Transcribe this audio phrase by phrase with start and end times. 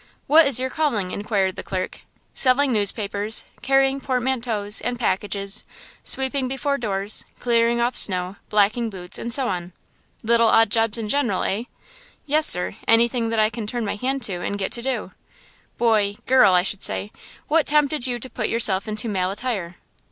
[0.25, 2.01] "What is your calling?" inquired the clerk.
[2.33, 5.63] "Selling newspapers, carrying portmanteaus and packages,
[6.03, 9.73] sweeping before doors, clearing off snow, blacking boots and so on."
[10.23, 11.65] "Little odd jobs in general, eh?"
[12.25, 15.11] "Yes, sir, anything that I can turn my hand to and get to do."
[15.77, 19.75] "Boy–girl, I should say–what tempted you to put yourself into male attire?"